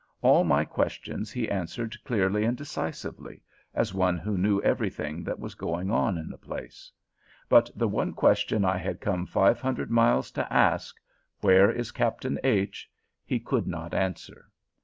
[0.23, 3.43] All my questions he answered clearly and decisively,
[3.75, 6.91] as one who knew everything that was going on in the place.
[7.47, 10.95] But the one question I had come five hundred miles to ask,
[11.41, 12.89] Where is Captain H.?
[13.23, 14.47] he could not answer.